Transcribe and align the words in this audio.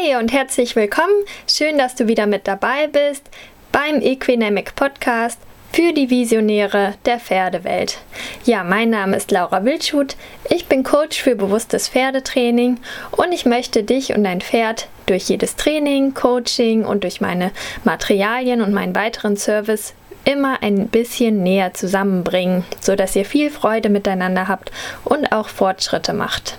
Hey 0.00 0.14
und 0.16 0.32
herzlich 0.32 0.76
willkommen. 0.76 1.24
Schön, 1.48 1.76
dass 1.76 1.96
du 1.96 2.06
wieder 2.06 2.26
mit 2.26 2.46
dabei 2.46 2.86
bist 2.86 3.28
beim 3.72 4.00
Equinamic 4.00 4.76
Podcast 4.76 5.40
für 5.72 5.92
die 5.92 6.08
Visionäre 6.08 6.94
der 7.04 7.18
Pferdewelt. 7.18 7.98
Ja, 8.44 8.62
mein 8.62 8.90
Name 8.90 9.16
ist 9.16 9.32
Laura 9.32 9.64
Wildschut. 9.64 10.14
Ich 10.50 10.66
bin 10.66 10.84
Coach 10.84 11.20
für 11.20 11.34
bewusstes 11.34 11.88
Pferdetraining 11.88 12.78
und 13.10 13.32
ich 13.32 13.44
möchte 13.44 13.82
dich 13.82 14.14
und 14.14 14.22
dein 14.22 14.40
Pferd 14.40 14.88
durch 15.06 15.24
jedes 15.24 15.56
Training, 15.56 16.14
Coaching 16.14 16.84
und 16.84 17.02
durch 17.02 17.20
meine 17.20 17.50
Materialien 17.82 18.60
und 18.60 18.72
meinen 18.72 18.94
weiteren 18.94 19.36
Service 19.36 19.94
immer 20.24 20.62
ein 20.62 20.88
bisschen 20.88 21.42
näher 21.42 21.74
zusammenbringen, 21.74 22.64
sodass 22.80 23.16
ihr 23.16 23.24
viel 23.24 23.50
Freude 23.50 23.88
miteinander 23.88 24.46
habt 24.46 24.70
und 25.04 25.32
auch 25.32 25.48
Fortschritte 25.48 26.12
macht. 26.12 26.56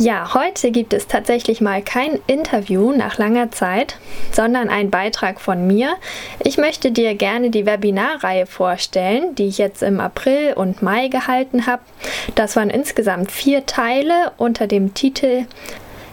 Ja, 0.00 0.32
heute 0.32 0.70
gibt 0.70 0.94
es 0.94 1.08
tatsächlich 1.08 1.60
mal 1.60 1.82
kein 1.82 2.20
Interview 2.26 2.90
nach 2.92 3.18
langer 3.18 3.50
Zeit, 3.50 3.98
sondern 4.32 4.70
ein 4.70 4.88
Beitrag 4.88 5.42
von 5.42 5.66
mir. 5.66 5.94
Ich 6.42 6.56
möchte 6.56 6.90
dir 6.90 7.14
gerne 7.14 7.50
die 7.50 7.66
Webinarreihe 7.66 8.46
vorstellen, 8.46 9.34
die 9.34 9.48
ich 9.48 9.58
jetzt 9.58 9.82
im 9.82 10.00
April 10.00 10.54
und 10.54 10.80
Mai 10.80 11.08
gehalten 11.08 11.66
habe. 11.66 11.82
Das 12.34 12.56
waren 12.56 12.70
insgesamt 12.70 13.30
vier 13.30 13.66
Teile 13.66 14.32
unter 14.38 14.66
dem 14.66 14.94
Titel 14.94 15.44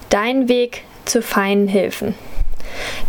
Dein 0.10 0.50
Weg 0.50 0.84
zu 1.06 1.22
feinen 1.22 1.70
Hilfen. 1.70 2.14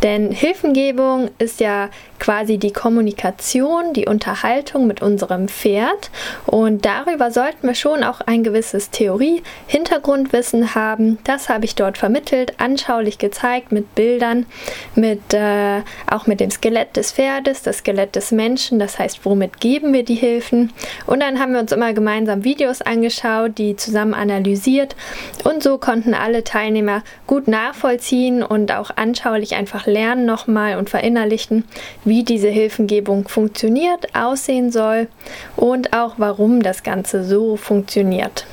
Denn 0.05 0.31
Hilfengebung 0.31 1.33
ist 1.39 1.59
ja 1.59 1.91
quasi 2.19 2.59
die 2.59 2.73
Kommunikation, 2.73 3.93
die 3.93 4.07
Unterhaltung 4.07 4.87
mit 4.87 5.03
unserem 5.03 5.49
Pferd. 5.49 6.11
Und 6.47 6.85
darüber 6.85 7.31
sollten 7.31 7.67
wir 7.67 7.75
schon 7.75 8.05
auch 8.05 8.21
ein 8.21 8.43
gewisses 8.43 8.91
Theorie-Hintergrundwissen 8.91 10.75
haben. 10.75 11.19
Das 11.25 11.49
habe 11.49 11.65
ich 11.65 11.75
dort 11.75 11.99
vermittelt, 11.99 12.55
anschaulich 12.59 13.19
gezeigt 13.19 13.73
mit 13.73 13.95
Bildern, 13.95 14.47
mit, 14.95 15.35
äh, 15.35 15.83
auch 16.11 16.27
mit 16.27 16.41
dem 16.41 16.51
Skelett 16.51 16.97
des 16.97 17.13
Pferdes, 17.13 17.63
das 17.63 17.79
Skelett 17.79 18.17
des 18.17 18.33
Menschen. 18.33 18.79
Das 18.79 18.99
heißt, 18.99 19.25
womit 19.25 19.61
geben 19.61 19.93
wir 19.93 20.05
die 20.05 20.15
Hilfen? 20.15 20.73
Und 21.07 21.21
dann 21.21 21.39
haben 21.39 21.53
wir 21.53 21.61
uns 21.61 21.73
immer 21.73 21.93
gemeinsam 21.93 22.45
Videos 22.45 22.83
angeschaut, 22.83 23.59
die 23.59 23.77
zusammen 23.77 24.15
analysiert. 24.15 24.97
Und 25.45 25.63
so 25.63 25.79
konnten 25.79 26.15
alle 26.15 26.45
Teilnehmer 26.45 27.03
gut 27.27 27.49
nachvollziehen 27.49 28.43
und 28.43 28.73
auch 28.73 28.91
anschaulich 28.97 29.55
einfach 29.55 29.87
lernen 29.87 30.27
nochmal 30.27 30.77
und 30.77 30.91
verinnerlichten, 30.91 31.65
wie 32.09 32.25
diese 32.25 32.49
Hilfengebung 32.49 33.29
funktioniert, 33.29 34.15
aussehen 34.15 34.73
soll 34.73 35.09
und 35.57 35.93
auch 35.93 36.15
warum 36.19 36.63
das 36.63 36.83
Ganze 36.83 37.25
so 37.25 37.57
funktioniert. 37.57 38.47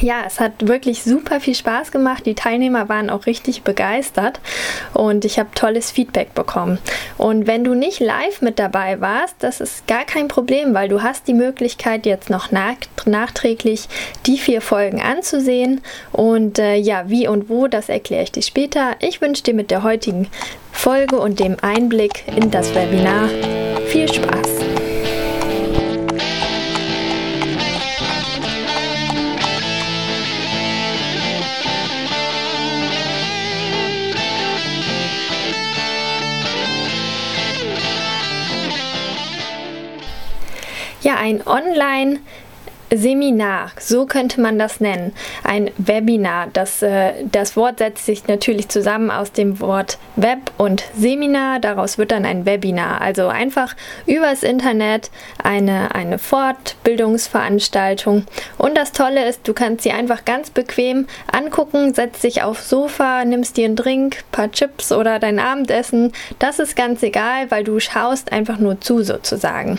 Ja, 0.00 0.22
es 0.26 0.40
hat 0.40 0.66
wirklich 0.66 1.02
super 1.02 1.40
viel 1.40 1.54
Spaß 1.54 1.92
gemacht. 1.92 2.24
Die 2.24 2.34
Teilnehmer 2.34 2.88
waren 2.88 3.10
auch 3.10 3.26
richtig 3.26 3.62
begeistert 3.62 4.40
und 4.94 5.26
ich 5.26 5.38
habe 5.38 5.50
tolles 5.54 5.90
Feedback 5.90 6.34
bekommen. 6.34 6.78
Und 7.18 7.46
wenn 7.46 7.64
du 7.64 7.74
nicht 7.74 8.00
live 8.00 8.40
mit 8.40 8.58
dabei 8.58 9.00
warst, 9.00 9.36
das 9.40 9.60
ist 9.60 9.86
gar 9.86 10.04
kein 10.04 10.28
Problem, 10.28 10.72
weil 10.72 10.88
du 10.88 11.02
hast 11.02 11.28
die 11.28 11.34
Möglichkeit 11.34 12.06
jetzt 12.06 12.30
noch 12.30 12.50
nachträglich 12.50 13.88
die 14.26 14.38
vier 14.38 14.62
Folgen 14.62 15.02
anzusehen. 15.02 15.82
Und 16.12 16.58
äh, 16.58 16.76
ja, 16.76 17.10
wie 17.10 17.28
und 17.28 17.50
wo, 17.50 17.66
das 17.66 17.90
erkläre 17.90 18.22
ich 18.22 18.32
dir 18.32 18.42
später. 18.42 18.96
Ich 19.00 19.20
wünsche 19.20 19.42
dir 19.42 19.54
mit 19.54 19.70
der 19.70 19.82
heutigen 19.82 20.28
Folge 20.72 21.18
und 21.18 21.40
dem 21.40 21.56
Einblick 21.60 22.24
in 22.34 22.50
das 22.50 22.74
Webinar 22.74 23.28
viel 23.88 24.10
Spaß. 24.10 24.89
Ein 41.20 41.46
Online- 41.46 42.20
Seminar, 42.92 43.70
so 43.78 44.04
könnte 44.04 44.40
man 44.40 44.58
das 44.58 44.80
nennen. 44.80 45.12
Ein 45.44 45.70
Webinar. 45.78 46.48
Das, 46.52 46.82
äh, 46.82 47.12
das 47.30 47.56
Wort 47.56 47.78
setzt 47.78 48.04
sich 48.04 48.26
natürlich 48.26 48.68
zusammen 48.68 49.12
aus 49.12 49.30
dem 49.30 49.60
Wort 49.60 49.98
Web 50.16 50.50
und 50.58 50.82
Seminar. 50.96 51.60
Daraus 51.60 51.98
wird 51.98 52.10
dann 52.10 52.24
ein 52.24 52.46
Webinar. 52.46 53.00
Also 53.00 53.28
einfach 53.28 53.76
übers 54.06 54.42
Internet 54.42 55.12
eine, 55.42 55.94
eine 55.94 56.18
Fortbildungsveranstaltung. 56.18 58.24
Und 58.58 58.76
das 58.76 58.90
Tolle 58.90 59.28
ist, 59.28 59.46
du 59.46 59.54
kannst 59.54 59.84
sie 59.84 59.92
einfach 59.92 60.24
ganz 60.24 60.50
bequem 60.50 61.06
angucken, 61.30 61.94
setzt 61.94 62.24
dich 62.24 62.42
aufs 62.42 62.68
Sofa, 62.68 63.24
nimmst 63.24 63.56
dir 63.56 63.66
einen 63.66 63.76
Drink, 63.76 64.24
paar 64.32 64.50
Chips 64.50 64.90
oder 64.90 65.20
dein 65.20 65.38
Abendessen. 65.38 66.12
Das 66.40 66.58
ist 66.58 66.74
ganz 66.74 67.04
egal, 67.04 67.52
weil 67.52 67.62
du 67.62 67.78
schaust 67.78 68.32
einfach 68.32 68.58
nur 68.58 68.80
zu 68.80 69.04
sozusagen. 69.04 69.78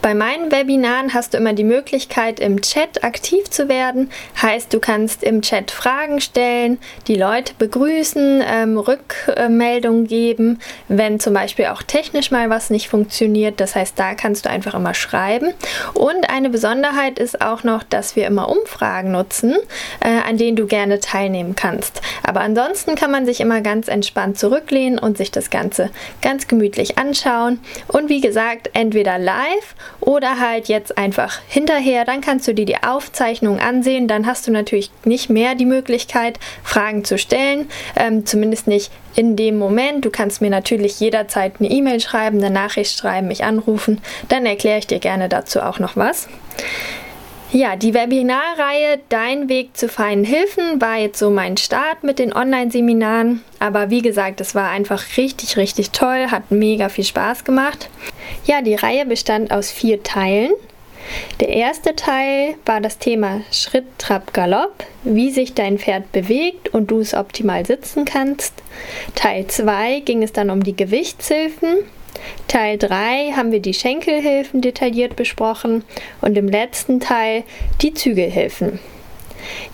Bei 0.00 0.14
meinen 0.14 0.50
Webinaren 0.50 1.12
hast 1.12 1.34
du 1.34 1.38
immer 1.38 1.52
die 1.52 1.64
Möglichkeit, 1.64 2.13
Möglichkeit, 2.14 2.40
im 2.40 2.60
Chat 2.60 3.02
aktiv 3.02 3.50
zu 3.50 3.68
werden. 3.68 4.10
Heißt, 4.40 4.72
du 4.72 4.78
kannst 4.78 5.22
im 5.22 5.42
Chat 5.42 5.70
Fragen 5.70 6.20
stellen, 6.20 6.78
die 7.08 7.16
Leute 7.16 7.54
begrüßen, 7.58 8.42
ähm, 8.46 8.78
Rückmeldungen 8.78 10.06
geben, 10.06 10.60
wenn 10.88 11.18
zum 11.18 11.34
Beispiel 11.34 11.66
auch 11.66 11.82
technisch 11.82 12.30
mal 12.30 12.50
was 12.50 12.70
nicht 12.70 12.88
funktioniert. 12.88 13.60
Das 13.60 13.74
heißt, 13.74 13.98
da 13.98 14.14
kannst 14.14 14.46
du 14.46 14.50
einfach 14.50 14.74
immer 14.74 14.94
schreiben. 14.94 15.52
Und 15.94 16.30
eine 16.30 16.50
Besonderheit 16.50 17.18
ist 17.18 17.40
auch 17.40 17.64
noch, 17.64 17.82
dass 17.82 18.16
wir 18.16 18.26
immer 18.26 18.48
Umfragen 18.48 19.10
nutzen, 19.10 19.56
äh, 20.00 20.28
an 20.28 20.36
denen 20.36 20.56
du 20.56 20.66
gerne 20.66 21.00
teilnehmen 21.00 21.56
kannst. 21.56 22.00
Aber 22.22 22.40
ansonsten 22.40 22.94
kann 22.94 23.10
man 23.10 23.26
sich 23.26 23.40
immer 23.40 23.60
ganz 23.60 23.88
entspannt 23.88 24.38
zurücklehnen 24.38 24.98
und 24.98 25.16
sich 25.16 25.30
das 25.30 25.50
Ganze 25.50 25.90
ganz 26.22 26.46
gemütlich 26.46 26.96
anschauen. 26.96 27.60
Und 27.88 28.08
wie 28.08 28.20
gesagt, 28.20 28.70
entweder 28.72 29.18
live 29.18 29.74
oder 30.00 30.38
halt 30.38 30.68
jetzt 30.68 30.96
einfach 30.96 31.40
hinterher 31.48 32.03
dann 32.04 32.20
kannst 32.20 32.46
du 32.46 32.54
dir 32.54 32.66
die 32.66 32.82
Aufzeichnung 32.82 33.58
ansehen. 33.58 34.08
Dann 34.08 34.26
hast 34.26 34.46
du 34.46 34.52
natürlich 34.52 34.90
nicht 35.04 35.30
mehr 35.30 35.54
die 35.54 35.66
Möglichkeit, 35.66 36.38
Fragen 36.62 37.04
zu 37.04 37.18
stellen, 37.18 37.68
ähm, 37.96 38.26
zumindest 38.26 38.66
nicht 38.66 38.90
in 39.14 39.36
dem 39.36 39.58
Moment. 39.58 40.04
Du 40.04 40.10
kannst 40.10 40.40
mir 40.40 40.50
natürlich 40.50 41.00
jederzeit 41.00 41.54
eine 41.58 41.70
E-Mail 41.70 42.00
schreiben, 42.00 42.38
eine 42.38 42.50
Nachricht 42.50 42.98
schreiben, 42.98 43.28
mich 43.28 43.44
anrufen. 43.44 44.00
Dann 44.28 44.46
erkläre 44.46 44.78
ich 44.78 44.86
dir 44.86 44.98
gerne 44.98 45.28
dazu 45.28 45.60
auch 45.60 45.78
noch 45.78 45.96
was. 45.96 46.28
Ja, 47.54 47.76
die 47.76 47.94
Webinarreihe 47.94 48.98
Dein 49.10 49.48
Weg 49.48 49.76
zu 49.76 49.88
feinen 49.88 50.24
Hilfen 50.24 50.80
war 50.80 50.96
jetzt 50.96 51.20
so 51.20 51.30
mein 51.30 51.56
Start 51.56 52.02
mit 52.02 52.18
den 52.18 52.32
Online-Seminaren. 52.32 53.44
Aber 53.60 53.90
wie 53.90 54.02
gesagt, 54.02 54.40
es 54.40 54.56
war 54.56 54.70
einfach 54.70 55.04
richtig, 55.16 55.56
richtig 55.56 55.92
toll, 55.92 56.32
hat 56.32 56.50
mega 56.50 56.88
viel 56.88 57.04
Spaß 57.04 57.44
gemacht. 57.44 57.90
Ja, 58.44 58.60
die 58.60 58.74
Reihe 58.74 59.06
bestand 59.06 59.52
aus 59.52 59.70
vier 59.70 60.02
Teilen. 60.02 60.50
Der 61.40 61.48
erste 61.48 61.94
Teil 61.96 62.54
war 62.64 62.80
das 62.80 62.98
Thema 62.98 63.42
Schritt, 63.50 63.84
Trab, 63.98 64.32
Galopp, 64.32 64.84
wie 65.02 65.30
sich 65.30 65.54
dein 65.54 65.78
Pferd 65.78 66.12
bewegt 66.12 66.68
und 66.70 66.90
du 66.90 67.00
es 67.00 67.14
optimal 67.14 67.66
sitzen 67.66 68.04
kannst. 68.04 68.54
Teil 69.14 69.46
2 69.46 70.00
ging 70.00 70.22
es 70.22 70.32
dann 70.32 70.50
um 70.50 70.62
die 70.62 70.76
Gewichtshilfen. 70.76 71.78
Teil 72.48 72.78
3 72.78 73.32
haben 73.36 73.52
wir 73.52 73.60
die 73.60 73.74
Schenkelhilfen 73.74 74.60
detailliert 74.60 75.16
besprochen 75.16 75.84
und 76.20 76.38
im 76.38 76.48
letzten 76.48 77.00
Teil 77.00 77.44
die 77.82 77.92
Zügelhilfen. 77.92 78.78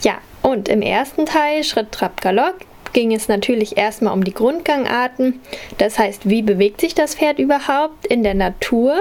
Ja, 0.02 0.18
und 0.42 0.68
im 0.68 0.82
ersten 0.82 1.26
Teil 1.26 1.64
Schritt, 1.64 1.92
Trab, 1.92 2.20
Galopp 2.20 2.64
ging 2.92 3.14
es 3.14 3.28
natürlich 3.28 3.76
erstmal 3.76 4.12
um 4.12 4.24
die 4.24 4.34
Grundgangarten. 4.34 5.40
Das 5.78 5.98
heißt, 5.98 6.28
wie 6.28 6.42
bewegt 6.42 6.80
sich 6.80 6.94
das 6.94 7.14
Pferd 7.14 7.38
überhaupt 7.38 8.06
in 8.06 8.22
der 8.22 8.34
Natur? 8.34 8.98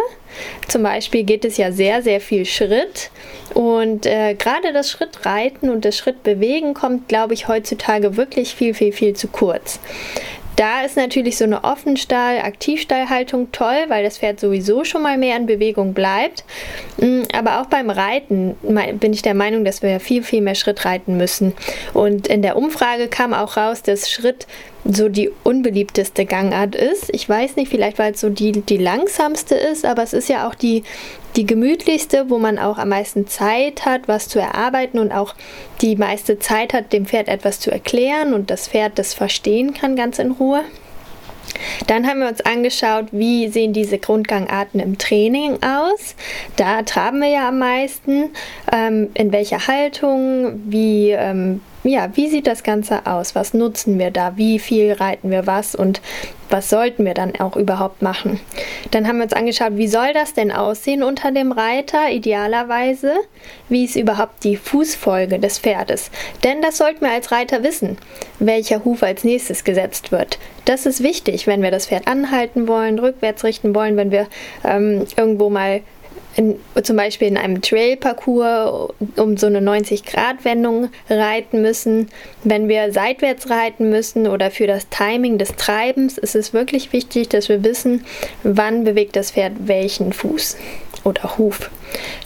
Zum 0.67 0.83
Beispiel 0.83 1.23
geht 1.23 1.45
es 1.45 1.57
ja 1.57 1.72
sehr, 1.72 2.01
sehr 2.01 2.22
viel 2.22 2.45
Schritt. 2.45 3.09
Und 3.53 4.05
äh, 4.05 4.35
gerade 4.35 4.73
das 4.73 4.91
Schrittreiten 4.91 5.69
und 5.69 5.85
das 5.85 5.97
Schrittbewegen 5.97 6.73
kommt, 6.73 7.07
glaube 7.07 7.33
ich, 7.33 7.47
heutzutage 7.47 8.15
wirklich 8.15 8.53
viel, 8.53 8.74
viel, 8.74 8.91
viel 8.91 9.15
zu 9.15 9.27
kurz. 9.27 9.80
Da 10.59 10.81
ist 10.81 10.97
natürlich 10.97 11.38
so 11.38 11.45
eine 11.45 11.63
Offenstall-, 11.63 12.41
Aktivstallhaltung 12.41 13.53
toll, 13.53 13.85
weil 13.88 14.03
das 14.03 14.17
Pferd 14.17 14.41
sowieso 14.41 14.83
schon 14.83 15.01
mal 15.01 15.17
mehr 15.17 15.38
in 15.38 15.45
Bewegung 15.45 15.94
bleibt. 15.94 16.44
Mm, 16.97 17.21
aber 17.33 17.61
auch 17.61 17.67
beim 17.67 17.89
Reiten 17.89 18.57
bin 19.00 19.13
ich 19.13 19.21
der 19.21 19.35
Meinung, 19.35 19.63
dass 19.63 19.81
wir 19.81 20.01
viel, 20.01 20.21
viel 20.21 20.41
mehr 20.41 20.56
Schritt 20.56 20.83
reiten 20.83 21.15
müssen. 21.15 21.53
Und 21.94 22.27
in 22.27 22.41
der 22.41 22.57
Umfrage 22.57 23.07
kam 23.07 23.33
auch 23.33 23.56
raus, 23.56 23.83
dass 23.83 24.11
Schritt 24.11 24.47
so 24.83 25.07
die 25.07 25.31
unbeliebteste 25.45 26.25
Gangart 26.25 26.75
ist. 26.75 27.09
Ich 27.13 27.29
weiß 27.29 27.56
nicht, 27.56 27.69
vielleicht 27.69 27.97
weil 27.97 28.11
es 28.11 28.19
so 28.19 28.29
die, 28.29 28.51
die 28.51 28.77
langsamste 28.77 29.56
ist, 29.56 29.85
aber 29.85 30.03
es 30.03 30.11
ist 30.11 30.27
ja 30.27 30.45
auch 30.45 30.56
die, 30.56 30.83
die 31.36 31.46
gemütlichste, 31.46 32.30
wo 32.30 32.40
man 32.40 32.58
auch 32.58 32.78
am 32.78 32.90
meisten 32.90 33.28
Zeit 33.28 33.86
hat, 33.86 34.08
was 34.08 34.28
zu 34.28 34.40
erarbeiten 34.40 35.00
und 35.00 35.12
auch 35.12 35.36
die 35.81 35.96
meiste 35.96 36.40
Zeit 36.40 36.74
hat, 36.74 36.92
dem 36.92 37.06
Pferd 37.06 37.28
etwas 37.28 37.60
zu 37.60 37.72
erklären 37.72 38.34
und 38.34 38.50
das 38.50 38.68
Pferd 38.68 38.98
das 38.98 39.14
verstehen 39.14 39.74
kann 39.74 39.96
ganz 39.96 40.20
in 40.20 40.31
Ruhe. 40.31 40.64
Dann 41.88 42.08
haben 42.08 42.20
wir 42.20 42.28
uns 42.28 42.42
angeschaut, 42.42 43.08
wie 43.12 43.48
sehen 43.50 43.74
diese 43.74 43.98
Grundgangarten 43.98 44.80
im 44.80 44.98
Training 44.98 45.60
aus. 45.64 46.16
Da 46.56 46.84
traben 46.84 47.20
wir 47.20 47.30
ja 47.30 47.50
am 47.50 47.60
meisten. 47.60 48.30
Ähm, 48.72 49.10
in 49.14 49.31
welcher 49.31 49.68
Haltung, 49.68 50.62
wie 50.66 51.12
ähm, 51.12 51.62
ja, 51.84 52.10
wie 52.16 52.28
sieht 52.28 52.46
das 52.46 52.64
Ganze 52.64 53.06
aus? 53.06 53.36
Was 53.36 53.54
nutzen 53.54 53.98
wir 54.00 54.12
da? 54.12 54.36
Wie 54.36 54.60
viel 54.60 54.92
reiten 54.94 55.31
wir 55.31 55.48
was? 55.48 55.76
Und 55.76 56.02
was 56.50 56.70
sollten 56.70 57.06
wir 57.06 57.14
dann 57.14 57.36
auch 57.40 57.56
überhaupt 57.56 58.02
machen? 58.02 58.40
Dann 58.92 59.08
haben 59.08 59.18
wir 59.18 59.24
uns 59.24 59.34
angeschaut, 59.34 59.78
wie 59.78 59.88
soll 59.88 60.14
das 60.14 60.34
denn 60.34 60.52
aussehen 60.52 61.04
unter 61.04 61.31
dem 61.31 61.52
Reiter 61.52 62.10
idealerweise? 62.10 63.14
Wie 63.70 63.86
ist 63.86 63.96
überhaupt 63.96 64.44
die 64.44 64.58
Fußfolge 64.58 65.40
des 65.40 65.60
Pferdes? 65.60 66.12
Denn 66.44 66.62
das 66.62 66.78
sollten 66.78 67.02
wir 67.02 67.12
als 67.12 67.31
Reiter 67.31 67.64
wissen, 67.64 67.98
welcher 68.40 68.84
Huf 68.84 69.04
als 69.04 69.24
nächstes 69.24 69.64
gesetzt 69.64 70.12
wird. 70.12 70.38
Das 70.66 70.86
ist 70.86 71.02
wichtig, 71.02 71.48
wenn 71.48 71.62
wir 71.62 71.72
das 71.72 71.88
Pferd 71.88 72.08
anhalten 72.08 72.68
wollen, 72.68 73.00
rückwärts 73.00 73.44
richten 73.44 73.74
wollen, 73.74 73.96
wenn 73.96 74.12
wir 74.12 74.28
ähm, 74.66 75.06
irgendwo 75.16 75.50
mal 75.50 75.81
in, 76.36 76.56
zum 76.84 76.96
Beispiel 76.96 77.28
in 77.28 77.38
einem 77.38 77.62
Trail-Parcours 77.62 78.92
um 79.16 79.38
so 79.38 79.48
eine 79.48 79.60
90-Grad-Wendung 79.60 80.90
reiten 81.10 81.62
müssen. 81.62 82.10
Wenn 82.44 82.68
wir 82.68 82.92
seitwärts 82.94 83.50
reiten 83.50 83.90
müssen 83.90 84.28
oder 84.28 84.52
für 84.52 84.68
das 84.68 84.88
Timing 84.90 85.38
des 85.38 85.56
Treibens 85.56 86.18
ist 86.18 86.36
es 86.36 86.54
wirklich 86.54 86.94
wichtig, 86.94 87.30
dass 87.30 87.50
wir 87.50 87.64
wissen, 87.64 88.06
wann 88.44 88.84
bewegt 88.84 89.16
das 89.16 89.31
Pferd 89.31 89.54
welchen 89.60 90.14
Fuß 90.14 90.56
oder 91.09 91.38
Huf. 91.38 91.69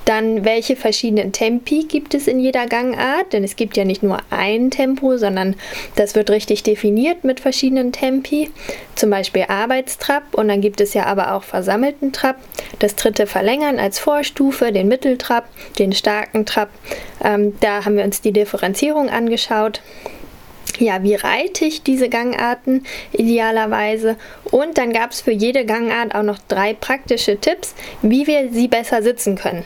Dann, 0.05 0.43
welche 0.43 0.75
verschiedenen 0.75 1.31
Tempi 1.31 1.85
gibt 1.87 2.13
es 2.13 2.27
in 2.27 2.39
jeder 2.39 2.67
Gangart? 2.67 3.31
Denn 3.31 3.43
es 3.43 3.55
gibt 3.55 3.77
ja 3.77 3.85
nicht 3.85 4.03
nur 4.03 4.19
ein 4.29 4.69
Tempo, 4.69 5.17
sondern 5.17 5.55
das 5.95 6.15
wird 6.15 6.29
richtig 6.29 6.63
definiert 6.63 7.23
mit 7.23 7.39
verschiedenen 7.39 7.91
Tempi. 7.91 8.51
Zum 8.95 9.09
Beispiel 9.09 9.45
Arbeitstrab 9.47 10.35
und 10.35 10.49
dann 10.49 10.61
gibt 10.61 10.81
es 10.81 10.93
ja 10.93 11.05
aber 11.05 11.33
auch 11.33 11.43
versammelten 11.43 12.11
Trab. 12.11 12.35
Das 12.79 12.95
dritte 12.95 13.25
Verlängern 13.25 13.79
als 13.79 13.99
Vorstufe, 13.99 14.71
den 14.71 14.89
Mitteltrab, 14.89 15.47
den 15.79 15.93
starken 15.93 16.45
Trab. 16.45 16.69
Ähm, 17.23 17.55
da 17.61 17.85
haben 17.85 17.95
wir 17.95 18.03
uns 18.03 18.21
die 18.21 18.33
Differenzierung 18.33 19.09
angeschaut 19.09 19.81
ja, 20.79 21.03
wie 21.03 21.15
reite 21.15 21.65
ich 21.65 21.83
diese 21.83 22.09
Gangarten 22.09 22.85
idealerweise? 23.11 24.17
Und 24.45 24.77
dann 24.77 24.93
gab 24.93 25.11
es 25.11 25.21
für 25.21 25.31
jede 25.31 25.65
Gangart 25.65 26.15
auch 26.15 26.23
noch 26.23 26.39
drei 26.47 26.73
praktische 26.73 27.37
Tipps, 27.37 27.75
wie 28.01 28.27
wir 28.27 28.51
sie 28.51 28.67
besser 28.67 29.01
sitzen 29.03 29.35
können. 29.35 29.63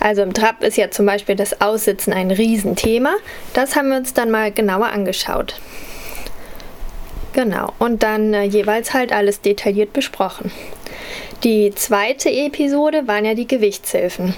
Also 0.00 0.22
im 0.22 0.32
Trab 0.32 0.62
ist 0.62 0.76
ja 0.76 0.90
zum 0.90 1.06
Beispiel 1.06 1.36
das 1.36 1.60
Aussitzen 1.60 2.12
ein 2.12 2.30
Riesenthema. 2.30 3.14
Das 3.52 3.76
haben 3.76 3.90
wir 3.90 3.96
uns 3.96 4.14
dann 4.14 4.30
mal 4.30 4.50
genauer 4.50 4.86
angeschaut. 4.86 5.54
Genau, 7.32 7.72
und 7.78 8.02
dann 8.02 8.32
äh, 8.32 8.44
jeweils 8.44 8.94
halt 8.94 9.12
alles 9.12 9.42
detailliert 9.42 9.92
besprochen. 9.92 10.50
Die 11.44 11.70
zweite 11.74 12.30
Episode 12.30 13.06
waren 13.06 13.26
ja 13.26 13.34
die 13.34 13.46
Gewichtshilfen. 13.46 14.34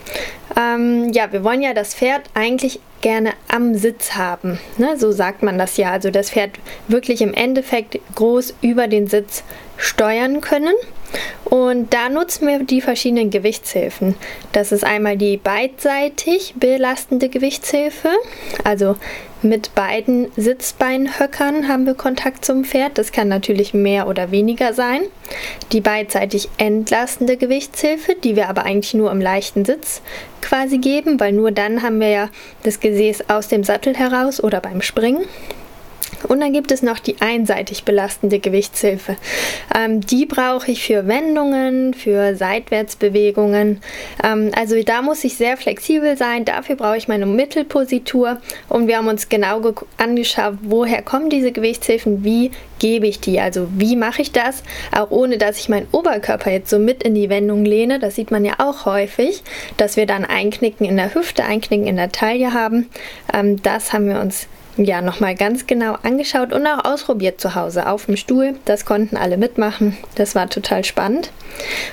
Ähm, 0.56 1.12
ja, 1.12 1.30
wir 1.32 1.44
wollen 1.44 1.62
ja 1.62 1.74
das 1.74 1.94
Pferd 1.94 2.22
eigentlich 2.34 2.80
gerne 3.00 3.32
am 3.48 3.74
Sitz 3.74 4.14
haben. 4.14 4.58
Ne? 4.76 4.96
So 4.98 5.12
sagt 5.12 5.42
man 5.42 5.58
das 5.58 5.76
ja. 5.76 5.92
Also 5.92 6.10
das 6.10 6.30
Pferd 6.30 6.52
wirklich 6.88 7.22
im 7.22 7.34
Endeffekt 7.34 7.98
groß 8.14 8.54
über 8.60 8.88
den 8.88 9.06
Sitz 9.06 9.44
steuern 9.76 10.40
können. 10.40 10.74
Und 11.44 11.94
da 11.94 12.08
nutzen 12.08 12.46
wir 12.46 12.62
die 12.62 12.80
verschiedenen 12.80 13.30
Gewichtshilfen. 13.30 14.14
Das 14.52 14.72
ist 14.72 14.84
einmal 14.84 15.16
die 15.16 15.38
beidseitig 15.38 16.54
belastende 16.56 17.28
Gewichtshilfe. 17.28 18.10
Also 18.64 18.96
mit 19.40 19.74
beiden 19.74 20.30
Sitzbeinhöckern 20.36 21.68
haben 21.68 21.86
wir 21.86 21.94
Kontakt 21.94 22.44
zum 22.44 22.64
Pferd. 22.64 22.98
Das 22.98 23.12
kann 23.12 23.28
natürlich 23.28 23.72
mehr 23.72 24.08
oder 24.08 24.30
weniger 24.30 24.74
sein. 24.74 25.02
Die 25.72 25.80
beidseitig 25.80 26.48
entlastende 26.58 27.36
Gewichtshilfe, 27.36 28.16
die 28.22 28.36
wir 28.36 28.48
aber 28.48 28.64
eigentlich 28.64 28.94
nur 28.94 29.10
im 29.10 29.20
leichten 29.20 29.64
Sitz 29.64 30.02
quasi 30.42 30.78
geben, 30.78 31.20
weil 31.20 31.32
nur 31.32 31.52
dann 31.52 31.82
haben 31.82 32.00
wir 32.00 32.08
ja 32.08 32.28
das 32.64 32.80
Gesäß 32.80 33.30
aus 33.30 33.48
dem 33.48 33.64
Sattel 33.64 33.96
heraus 33.96 34.42
oder 34.42 34.60
beim 34.60 34.82
Springen. 34.82 35.24
Und 36.26 36.40
dann 36.40 36.52
gibt 36.52 36.72
es 36.72 36.82
noch 36.82 36.98
die 36.98 37.16
einseitig 37.20 37.84
belastende 37.84 38.38
Gewichtshilfe. 38.38 39.16
Ähm, 39.74 40.00
die 40.00 40.26
brauche 40.26 40.70
ich 40.70 40.84
für 40.84 41.06
Wendungen, 41.06 41.94
für 41.94 42.34
Seitwärtsbewegungen. 42.34 43.80
Ähm, 44.24 44.50
also 44.56 44.80
da 44.82 45.02
muss 45.02 45.24
ich 45.24 45.36
sehr 45.36 45.56
flexibel 45.56 46.16
sein. 46.16 46.44
Dafür 46.44 46.76
brauche 46.76 46.96
ich 46.96 47.08
meine 47.08 47.26
Mittelpositur. 47.26 48.38
Und 48.68 48.88
wir 48.88 48.98
haben 48.98 49.08
uns 49.08 49.28
genau 49.28 49.60
angeschaut, 49.96 50.54
woher 50.62 51.02
kommen 51.02 51.30
diese 51.30 51.52
Gewichtshilfen, 51.52 52.24
wie 52.24 52.50
gebe 52.78 53.06
ich 53.06 53.20
die, 53.20 53.40
also 53.40 53.68
wie 53.76 53.96
mache 53.96 54.22
ich 54.22 54.32
das, 54.32 54.62
auch 54.96 55.10
ohne 55.10 55.38
dass 55.38 55.58
ich 55.58 55.68
meinen 55.68 55.88
Oberkörper 55.92 56.50
jetzt 56.50 56.70
so 56.70 56.78
mit 56.78 57.02
in 57.02 57.14
die 57.14 57.28
Wendung 57.28 57.64
lehne. 57.64 57.98
Das 57.98 58.14
sieht 58.14 58.30
man 58.30 58.44
ja 58.44 58.54
auch 58.58 58.86
häufig, 58.86 59.42
dass 59.76 59.96
wir 59.96 60.06
dann 60.06 60.24
Einknicken 60.24 60.86
in 60.86 60.96
der 60.96 61.14
Hüfte, 61.14 61.44
Einknicken 61.44 61.86
in 61.86 61.96
der 61.96 62.12
Taille 62.12 62.52
haben. 62.52 62.88
Ähm, 63.32 63.60
das 63.62 63.92
haben 63.92 64.08
wir 64.08 64.20
uns 64.20 64.46
ja 64.84 65.02
nochmal 65.02 65.34
ganz 65.34 65.66
genau 65.66 65.96
angeschaut 66.02 66.52
und 66.52 66.66
auch 66.66 66.84
ausprobiert 66.84 67.40
zu 67.40 67.54
Hause 67.54 67.88
auf 67.88 68.06
dem 68.06 68.16
Stuhl. 68.16 68.54
Das 68.64 68.84
konnten 68.84 69.16
alle 69.16 69.36
mitmachen. 69.36 69.96
Das 70.14 70.34
war 70.34 70.48
total 70.48 70.84
spannend. 70.84 71.30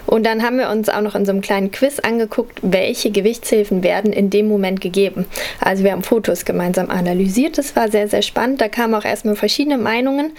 Und 0.05 0.25
dann 0.25 0.43
haben 0.43 0.57
wir 0.57 0.69
uns 0.69 0.89
auch 0.89 1.01
noch 1.01 1.15
in 1.15 1.25
so 1.25 1.31
einem 1.31 1.41
kleinen 1.41 1.71
Quiz 1.71 1.99
angeguckt, 1.99 2.59
welche 2.61 3.11
Gewichtshilfen 3.11 3.83
werden 3.83 4.13
in 4.13 4.29
dem 4.29 4.47
Moment 4.47 4.81
gegeben. 4.81 5.25
Also 5.59 5.83
wir 5.83 5.91
haben 5.91 6.03
Fotos 6.03 6.45
gemeinsam 6.45 6.89
analysiert. 6.89 7.57
Das 7.57 7.75
war 7.75 7.89
sehr, 7.89 8.07
sehr 8.07 8.21
spannend. 8.21 8.61
Da 8.61 8.67
kamen 8.67 8.93
auch 8.93 9.05
erstmal 9.05 9.35
verschiedene 9.35 9.77
Meinungen. 9.77 10.33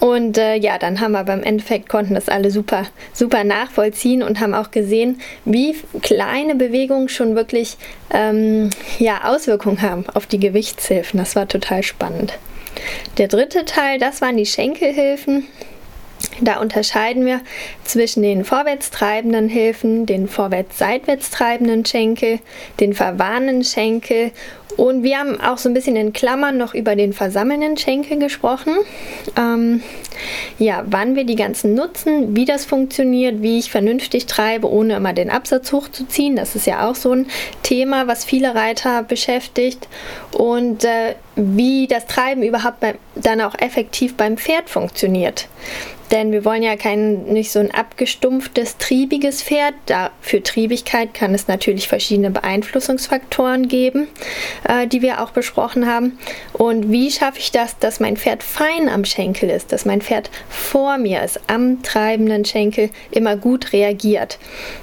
Und 0.00 0.38
äh, 0.38 0.56
ja, 0.56 0.78
dann 0.78 1.00
haben 1.00 1.12
wir 1.12 1.24
beim 1.24 1.42
Endeffekt 1.42 1.88
konnten 1.88 2.14
das 2.14 2.28
alle 2.28 2.50
super, 2.50 2.86
super 3.12 3.44
nachvollziehen 3.44 4.22
und 4.22 4.40
haben 4.40 4.54
auch 4.54 4.70
gesehen, 4.70 5.20
wie 5.44 5.76
kleine 6.02 6.54
Bewegungen 6.54 7.08
schon 7.08 7.36
wirklich 7.36 7.76
ähm, 8.12 8.70
ja, 8.98 9.24
Auswirkungen 9.24 9.82
haben 9.82 10.04
auf 10.14 10.26
die 10.26 10.40
Gewichtshilfen. 10.40 11.18
Das 11.18 11.36
war 11.36 11.46
total 11.46 11.82
spannend. 11.84 12.38
Der 13.18 13.28
dritte 13.28 13.64
Teil, 13.64 13.98
das 13.98 14.20
waren 14.20 14.36
die 14.36 14.46
Schenkelhilfen. 14.46 15.46
Da 16.40 16.60
unterscheiden 16.60 17.24
wir 17.24 17.40
zwischen 17.84 18.22
den 18.22 18.44
vorwärts 18.44 18.90
treibenden 18.90 19.48
Hilfen, 19.48 20.06
den 20.06 20.28
vorwärts-seitwärts 20.28 21.30
treibenden 21.30 21.84
Schenkel, 21.84 22.40
den 22.80 22.94
verwarnenden 22.94 23.64
Schenkel 23.64 24.32
und 24.76 25.04
wir 25.04 25.18
haben 25.18 25.40
auch 25.40 25.58
so 25.58 25.68
ein 25.68 25.74
bisschen 25.74 25.96
in 25.96 26.12
Klammern 26.12 26.56
noch 26.56 26.74
über 26.74 26.96
den 26.96 27.12
versammelnden 27.12 27.76
Schenkel 27.76 28.18
gesprochen. 28.18 28.74
Ähm, 29.36 29.82
ja, 30.58 30.84
wann 30.86 31.14
wir 31.14 31.24
die 31.24 31.36
ganzen 31.36 31.74
nutzen, 31.74 32.34
wie 32.34 32.44
das 32.44 32.64
funktioniert, 32.64 33.40
wie 33.40 33.58
ich 33.58 33.70
vernünftig 33.70 34.26
treibe, 34.26 34.70
ohne 34.70 34.96
immer 34.96 35.12
den 35.12 35.30
Absatz 35.30 35.72
hochzuziehen. 35.72 36.34
Das 36.34 36.56
ist 36.56 36.66
ja 36.66 36.88
auch 36.88 36.96
so 36.96 37.12
ein 37.12 37.26
Thema, 37.62 38.08
was 38.08 38.24
viele 38.24 38.54
Reiter 38.54 39.02
beschäftigt. 39.04 39.88
Und 40.32 40.84
äh, 40.84 41.14
wie 41.36 41.86
das 41.86 42.06
Treiben 42.06 42.42
überhaupt 42.42 42.80
bei, 42.80 42.96
dann 43.14 43.40
auch 43.40 43.54
effektiv 43.58 44.16
beim 44.16 44.36
Pferd 44.36 44.70
funktioniert. 44.70 45.48
Denn 46.10 46.32
wir 46.32 46.44
wollen 46.44 46.62
ja 46.62 46.76
kein 46.76 47.24
nicht 47.24 47.50
so 47.50 47.58
ein 47.58 47.70
abgestumpftes, 47.70 48.76
triebiges 48.78 49.42
Pferd. 49.42 49.74
Da 49.86 50.10
für 50.20 50.42
Triebigkeit 50.42 51.14
kann 51.14 51.34
es 51.34 51.48
natürlich 51.48 51.88
verschiedene 51.88 52.30
Beeinflussungsfaktoren 52.30 53.68
geben, 53.68 54.08
äh, 54.68 54.86
die 54.86 55.02
wir 55.02 55.22
auch 55.22 55.30
besprochen 55.30 55.86
haben. 55.86 56.18
Und 56.52 56.90
wie 56.90 57.10
schaffe 57.10 57.38
ich 57.38 57.52
das, 57.52 57.78
dass 57.78 58.00
mein 58.00 58.16
Pferd 58.16 58.42
fein 58.42 58.88
am 58.88 59.04
Schenkel 59.04 59.50
ist, 59.50 59.72
dass 59.72 59.84
mein 59.84 60.02
Pferd 60.02 60.30
vor 60.48 60.98
mir 60.98 61.22
ist, 61.22 61.40
am 61.46 61.82
treibenden 61.82 62.44
Schenkel 62.44 62.90
immer 63.10 63.36
gut 63.36 63.72
reagiert. 63.72 64.38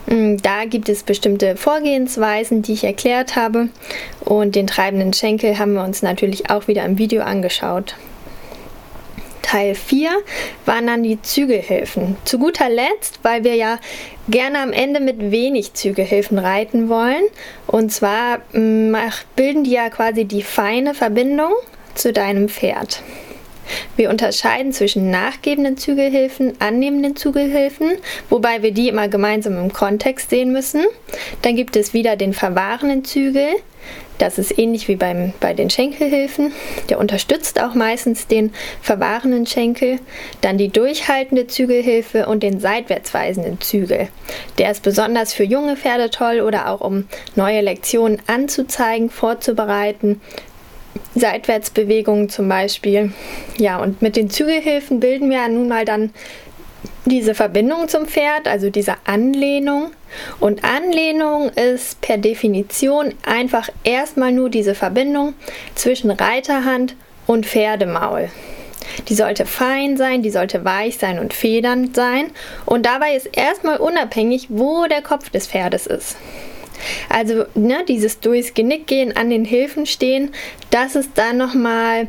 Mm, 0.07 0.37
da 0.37 0.65
gibt 0.65 0.89
es 0.89 1.03
bestimmte 1.03 1.55
Vorgehensweisen, 1.55 2.61
die 2.61 2.73
ich 2.73 2.83
erklärt 2.83 3.35
habe. 3.35 3.69
Und 4.25 4.55
den 4.55 4.67
treibenden 4.67 5.13
Schenkel 5.13 5.59
haben 5.59 5.73
wir 5.73 5.83
uns 5.83 6.01
natürlich 6.01 6.49
auch 6.49 6.67
wieder 6.67 6.83
im 6.85 6.97
Video 6.97 7.21
angeschaut. 7.21 7.95
Teil 9.51 9.75
4 9.75 10.11
waren 10.65 10.87
dann 10.87 11.03
die 11.03 11.21
Zügelhilfen. 11.21 12.15
Zu 12.23 12.39
guter 12.39 12.69
Letzt, 12.69 13.19
weil 13.21 13.43
wir 13.43 13.55
ja 13.55 13.79
gerne 14.29 14.59
am 14.59 14.71
Ende 14.71 15.01
mit 15.01 15.29
wenig 15.29 15.73
Zügelhilfen 15.73 16.39
reiten 16.39 16.87
wollen. 16.87 17.23
Und 17.67 17.91
zwar 17.91 18.37
mm, 18.53 18.95
bilden 19.35 19.65
die 19.65 19.71
ja 19.71 19.89
quasi 19.89 20.23
die 20.23 20.41
feine 20.41 20.93
Verbindung 20.93 21.51
zu 21.95 22.13
deinem 22.13 22.47
Pferd. 22.47 23.03
Wir 23.97 24.09
unterscheiden 24.09 24.71
zwischen 24.71 25.09
nachgebenden 25.09 25.75
Zügelhilfen, 25.75 26.53
annehmenden 26.59 27.17
Zügelhilfen, 27.17 27.97
wobei 28.29 28.63
wir 28.63 28.71
die 28.71 28.87
immer 28.87 29.09
gemeinsam 29.09 29.57
im 29.57 29.73
Kontext 29.73 30.29
sehen 30.29 30.53
müssen. 30.53 30.85
Dann 31.41 31.57
gibt 31.57 31.75
es 31.75 31.93
wieder 31.93 32.15
den 32.15 32.33
verwahrenden 32.33 33.03
Zügel, 33.03 33.49
das 34.21 34.37
ist 34.37 34.57
ähnlich 34.59 34.87
wie 34.87 34.95
beim, 34.95 35.33
bei 35.39 35.53
den 35.53 35.69
Schenkelhilfen. 35.69 36.53
Der 36.89 36.99
unterstützt 36.99 37.59
auch 37.61 37.73
meistens 37.73 38.27
den 38.27 38.53
verwahrenden 38.81 39.47
Schenkel. 39.47 39.99
Dann 40.41 40.59
die 40.59 40.69
durchhaltende 40.69 41.47
Zügelhilfe 41.47 42.27
und 42.27 42.43
den 42.43 42.59
seitwärtsweisenden 42.59 43.59
Zügel. 43.61 44.09
Der 44.59 44.69
ist 44.69 44.83
besonders 44.83 45.33
für 45.33 45.43
junge 45.43 45.75
Pferde 45.75 46.11
toll 46.11 46.41
oder 46.41 46.69
auch 46.69 46.81
um 46.81 47.07
neue 47.35 47.61
Lektionen 47.61 48.21
anzuzeigen, 48.27 49.09
vorzubereiten. 49.09 50.21
Seitwärtsbewegungen 51.15 52.29
zum 52.29 52.47
Beispiel. 52.47 53.11
Ja, 53.57 53.81
und 53.81 54.01
mit 54.01 54.15
den 54.15 54.29
Zügelhilfen 54.29 54.99
bilden 54.99 55.29
wir 55.29 55.47
nun 55.47 55.67
mal 55.67 55.83
dann 55.83 56.11
diese 57.05 57.35
Verbindung 57.35 57.87
zum 57.87 58.05
Pferd, 58.05 58.47
also 58.47 58.69
diese 58.69 58.95
Anlehnung. 59.05 59.91
Und 60.39 60.63
Anlehnung 60.63 61.49
ist 61.49 62.01
per 62.01 62.17
Definition 62.17 63.13
einfach 63.25 63.69
erstmal 63.83 64.31
nur 64.31 64.49
diese 64.49 64.75
Verbindung 64.75 65.33
zwischen 65.75 66.11
Reiterhand 66.11 66.95
und 67.27 67.45
Pferdemaul. 67.45 68.29
Die 69.07 69.15
sollte 69.15 69.45
fein 69.45 69.95
sein, 69.97 70.21
die 70.21 70.31
sollte 70.31 70.65
weich 70.65 70.97
sein 70.97 71.19
und 71.19 71.33
federnd 71.33 71.95
sein. 71.95 72.31
Und 72.65 72.85
dabei 72.85 73.15
ist 73.15 73.29
erstmal 73.31 73.77
unabhängig, 73.77 74.47
wo 74.49 74.85
der 74.87 75.01
Kopf 75.01 75.29
des 75.29 75.47
Pferdes 75.47 75.87
ist. 75.87 76.17
Also 77.09 77.45
ne, 77.53 77.85
dieses 77.87 78.19
durchs 78.19 78.53
Genick 78.53 78.87
gehen, 78.87 79.15
an 79.15 79.29
den 79.29 79.45
Hilfen 79.45 79.85
stehen, 79.85 80.31
das 80.71 80.95
ist 80.95 81.11
dann 81.15 81.37
nochmal 81.37 82.07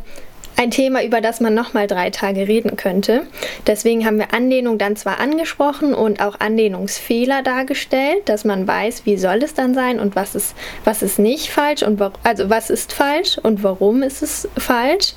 ein 0.63 0.71
Thema, 0.71 1.05
über 1.05 1.21
das 1.21 1.41
man 1.41 1.55
nochmal 1.55 1.87
drei 1.87 2.11
Tage 2.11 2.47
reden 2.49 2.77
könnte. 2.77 3.23
Deswegen 3.67 4.07
haben 4.07 4.19
wir 4.19 4.33
Anlehnung 4.33 4.79
dann 4.79 4.97
zwar 4.97 5.21
angesprochen 5.21 5.93
und 5.93 6.21
auch 6.21 6.39
Anlehnungsfehler 6.41 7.43
dargestellt, 7.43 8.29
dass 8.29 8.45
man 8.45 8.67
weiß, 8.67 9.05
wie 9.05 9.17
soll 9.17 9.43
es 9.43 9.55
dann 9.55 9.75
sein 9.75 9.99
und 9.99 10.17
was 10.17 10.35
ist, 10.35 10.55
was 10.85 11.03
ist 11.03 11.19
nicht 11.19 11.51
falsch 11.51 11.83
und 11.83 12.01
also 12.23 12.49
was 12.49 12.71
ist 12.71 12.93
falsch 12.93 13.39
und 13.43 13.63
warum 13.63 14.03
ist 14.03 14.23
es 14.23 14.49
falsch. 14.57 15.15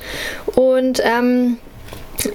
Und 0.55 1.01
ähm, 1.03 1.57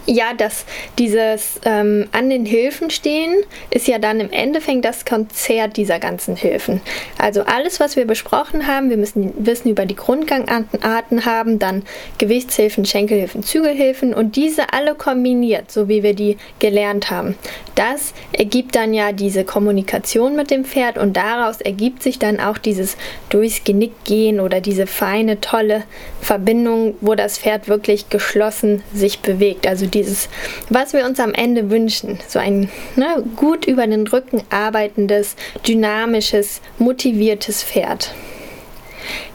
ja, 0.07 0.35
dass 0.35 0.65
dieses 0.99 1.61
ähm, 1.65 2.09
an 2.13 2.31
den 2.31 2.47
Hilfen 2.47 2.91
stehen 2.91 3.35
ist 3.71 3.89
ja 3.89 3.99
dann 3.99 4.21
im 4.21 4.31
Endeffekt 4.31 4.85
das 4.85 5.05
Konzert 5.05 5.77
dieser 5.77 5.99
ganzen 5.99 6.37
Hilfen. 6.37 6.81
Also 7.19 7.43
alles, 7.43 7.81
was 7.81 7.97
wir 7.97 8.07
besprochen 8.07 8.67
haben, 8.67 8.91
wir 8.91 8.97
müssen 8.97 9.33
Wissen 9.45 9.71
über 9.71 9.87
die 9.87 9.97
Grundgangarten 9.97 11.25
haben, 11.25 11.59
dann 11.59 11.83
Gewichtshilfen, 12.19 12.85
Schenkelhilfen, 12.85 13.43
Zügelhilfen 13.43 14.15
und 14.15 14.37
diese 14.37 14.73
alle 14.73 14.95
kombiniert, 14.95 15.71
so 15.71 15.89
wie 15.89 16.03
wir 16.03 16.15
die 16.15 16.37
gelernt 16.59 17.11
haben. 17.11 17.37
Das 17.75 18.13
ergibt 18.33 18.77
dann 18.77 18.93
ja 18.95 19.13
diese 19.13 19.45
Kommunikation 19.45 20.37
mit 20.37 20.51
dem 20.51 20.65
Pferd 20.65 20.99
und 20.99 21.17
daraus 21.17 21.61
ergibt 21.61 22.03
sich 22.03 22.19
dann 22.19 22.41
auch 22.41 22.59
dieses 22.59 22.97
durchs 23.29 23.65
Genick 23.65 24.05
gehen 24.05 24.41
oder 24.41 24.61
diese 24.61 24.87
feine, 24.87 25.41
tolle 25.41 25.85
Verbindung, 26.21 26.95
wo 27.01 27.15
das 27.15 27.39
Pferd 27.39 27.69
wirklich 27.69 28.09
geschlossen 28.09 28.83
sich 28.93 29.21
bewegt. 29.21 29.67
Also 29.67 29.80
dieses, 29.87 30.29
was 30.69 30.93
wir 30.93 31.05
uns 31.05 31.21
am 31.21 31.33
Ende 31.33 31.71
wünschen, 31.71 32.19
so 32.29 32.39
ein 32.39 32.71
ne, 32.97 33.23
gut 33.37 33.67
über 33.67 33.87
den 33.87 34.07
Rücken 34.07 34.43
arbeitendes, 34.51 35.37
dynamisches, 35.67 36.61
motiviertes 36.79 37.63
Pferd. 37.63 38.15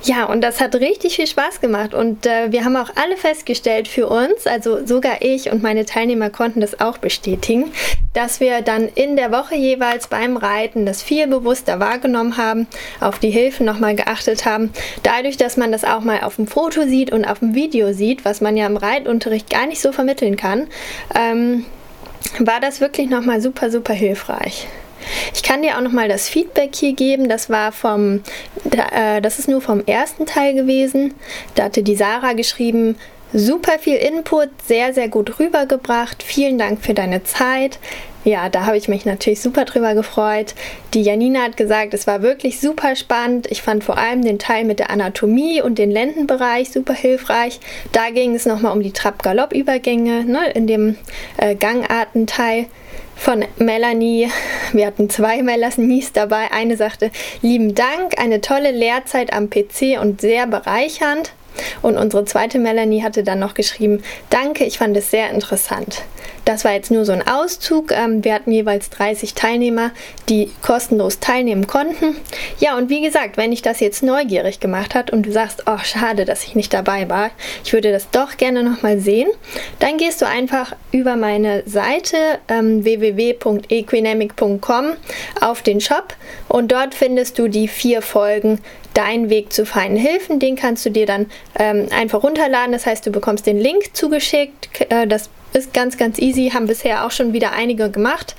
Ja, 0.04 0.26
und 0.26 0.42
das 0.42 0.62
hat 0.62 0.76
richtig 0.76 1.16
viel 1.16 1.28
Spaß 1.28 1.62
gemacht 1.62 1.94
und 1.94 2.26
äh, 2.26 2.52
wir 2.52 2.64
haben 2.64 2.76
auch 2.76 2.92
alle 2.96 3.18
festgestellt 3.18 3.88
für 3.88 4.08
uns, 4.08 4.46
also 4.46 4.86
sogar 4.86 5.22
ich 5.22 5.52
und 5.52 5.64
meine 5.64 5.86
Teilnehmer 5.86 6.30
konnten 6.30 6.62
das 6.62 6.80
auch 6.80 7.00
bestätigen, 7.00 7.72
dass 8.14 8.40
wir 8.40 8.62
dann 8.62 8.88
in 8.88 9.16
der 9.16 9.32
Woche 9.32 9.56
jeweils 9.56 10.08
beim 10.08 10.38
Reiten 10.38 10.86
das 10.86 11.02
viel 11.02 11.28
bewusster 11.28 11.80
wahrgenommen 11.80 12.38
haben, 12.38 12.68
auf 13.00 13.20
die 13.20 13.32
Hilfen 13.32 13.66
nochmal 13.66 13.96
geachtet 13.96 14.46
haben. 14.46 14.72
Dadurch, 15.04 15.38
dass 15.38 15.58
man 15.58 15.72
das 15.72 15.84
auch 15.84 16.02
mal 16.02 16.22
auf 16.22 16.36
dem 16.36 16.48
Foto 16.48 16.84
sieht 16.84 17.12
und 17.12 17.26
auf 17.26 17.40
dem 17.40 17.56
Video 17.56 17.94
sieht, 17.94 18.26
was 18.26 18.42
man 18.42 18.56
ja 18.58 18.68
im 18.68 18.78
Reitunterricht 18.78 19.50
gar 19.50 19.66
nicht 19.66 19.82
so 19.82 19.92
vermitteln 19.92 20.38
kann, 20.38 20.68
ähm, 21.16 21.66
war 22.40 22.60
das 22.60 22.82
wirklich 22.82 23.10
nochmal 23.10 23.42
super, 23.42 23.72
super 23.72 23.94
hilfreich. 23.94 24.68
Ich 25.34 25.44
kann 25.44 25.62
dir 25.62 25.78
auch 25.78 25.82
noch 25.82 25.92
mal 25.92 26.08
das 26.08 26.30
Feedback 26.30 26.76
hier 26.76 26.94
geben. 26.94 27.30
Das 27.30 27.50
war 27.50 27.72
vom, 27.72 28.22
äh, 28.72 29.22
das 29.22 29.40
ist 29.40 29.48
nur 29.48 29.62
vom 29.62 29.86
ersten 29.86 30.26
Teil 30.26 30.54
gewesen. 30.54 31.14
Da 31.56 31.66
hatte 31.66 31.84
die 31.84 31.96
Sarah 31.96 32.34
geschrieben, 32.34 32.98
super 33.34 33.80
viel 33.80 33.98
Input, 33.98 34.50
sehr, 34.66 34.94
sehr 34.94 35.10
gut 35.10 35.40
rübergebracht. 35.40 36.24
Vielen 36.24 36.58
Dank 36.58 36.82
für 36.82 36.94
deine 36.94 37.24
Zeit. 37.24 37.80
Ja, 38.26 38.50
da 38.50 38.66
habe 38.66 38.76
ich 38.76 38.88
mich 38.88 39.06
natürlich 39.06 39.40
super 39.40 39.66
drüber 39.66 39.94
gefreut. 39.94 40.56
Die 40.96 41.04
Janina 41.04 41.44
hat 41.44 41.58
gesagt, 41.58 41.94
es 41.94 42.08
war 42.08 42.24
wirklich 42.24 42.60
super 42.60 42.96
spannend. 42.96 43.46
Ich 43.52 43.62
fand 43.62 43.84
vor 43.84 44.00
allem 44.00 44.24
den 44.24 44.40
Teil 44.40 44.64
mit 44.66 44.80
der 44.80 44.90
Anatomie 44.90 45.62
und 45.62 45.78
den 45.78 45.92
Lendenbereich 45.92 46.72
super 46.72 46.96
hilfreich. 46.96 47.60
Da 47.92 48.10
ging 48.10 48.34
es 48.34 48.48
nochmal 48.48 48.72
um 48.72 48.82
die 48.82 48.94
Trab-Galopp-Übergänge 48.94 50.26
ne, 50.26 50.50
in 50.56 50.66
dem 50.66 50.98
äh, 51.38 51.54
Gangartenteil 51.54 52.66
von 53.16 53.46
Melanie. 53.58 54.30
Wir 54.74 54.88
hatten 54.88 55.10
zwei 55.10 55.42
Melanies 55.42 56.14
dabei. 56.14 56.52
Eine 56.52 56.78
sagte, 56.78 57.12
lieben 57.42 57.76
Dank, 57.76 58.20
eine 58.20 58.42
tolle 58.42 58.72
Lehrzeit 58.72 59.34
am 59.34 59.50
PC 59.50 60.00
und 60.02 60.22
sehr 60.22 60.48
bereichernd. 60.48 61.32
Und 61.82 61.98
unsere 61.98 62.26
zweite 62.26 62.60
Melanie 62.60 63.04
hatte 63.04 63.24
dann 63.24 63.40
noch 63.40 63.54
geschrieben, 63.54 64.04
danke, 64.30 64.66
ich 64.66 64.78
fand 64.78 64.98
es 64.98 65.12
sehr 65.12 65.30
interessant. 65.30 66.04
Das 66.46 66.64
war 66.64 66.72
jetzt 66.74 66.92
nur 66.92 67.04
so 67.06 67.12
ein 67.12 67.28
Auszug. 67.28 67.92
Ähm, 67.92 68.24
wir 68.24 68.34
hatten 68.34 68.52
jeweils 68.52 68.92
30 68.92 69.34
Teilnehmer, 69.34 69.90
die 70.30 70.52
kostenlos 70.62 71.20
teilnehmen 71.20 71.66
konnten. 71.66 72.16
Ja, 72.60 72.78
und 72.78 72.90
wie 72.90 73.02
gesagt, 73.02 73.38
wenn 73.38 73.50
dich 73.52 73.64
das 73.64 73.80
jetzt 73.80 74.04
neugierig 74.04 74.60
gemacht 74.60 74.94
hat 74.96 75.12
und 75.12 75.26
du 75.26 75.32
sagst, 75.32 75.64
oh, 75.66 75.80
schade, 75.84 76.26
dass 76.26 76.44
ich 76.44 76.56
nicht 76.56 76.74
dabei 76.74 77.08
war, 77.10 77.32
ich 77.64 77.72
würde 77.74 77.92
das 77.92 78.12
doch 78.12 78.38
gerne 78.38 78.62
nochmal 78.64 79.00
sehen, 79.00 79.30
dann 79.80 79.98
gehst 79.98 80.22
du 80.22 80.28
einfach 80.28 80.76
über 80.92 81.16
meine 81.16 81.64
Seite 81.66 82.18
ähm, 82.48 82.84
www.equinamic.com 82.84 84.92
auf 85.42 85.64
den 85.64 85.82
Shop 85.82 86.16
und 86.48 86.72
dort 86.72 86.94
findest 86.94 87.40
du 87.40 87.48
die 87.48 87.68
vier 87.68 88.04
Folgen 88.04 88.60
Dein 88.96 89.30
Weg 89.30 89.54
zu 89.54 89.68
feinen 89.68 89.98
Hilfen. 89.98 90.40
Den 90.40 90.56
kannst 90.56 90.84
du 90.86 90.90
dir 90.90 91.06
dann 91.06 91.28
ähm, 91.60 91.88
einfach 91.96 92.24
runterladen. 92.24 92.72
Das 92.72 92.88
heißt, 92.88 93.06
du 93.06 93.12
bekommst 93.12 93.46
den 93.46 93.60
Link 93.60 93.96
zugeschickt. 93.96 94.70
Äh, 94.90 95.06
das 95.06 95.30
ist 95.56 95.74
ganz, 95.74 95.98
ganz 95.98 96.20
easy, 96.20 96.52
haben 96.54 96.68
bisher 96.68 97.06
auch 97.06 97.12
schon 97.12 97.34
wieder 97.34 97.54
einige 97.54 97.90
gemacht 97.90 98.36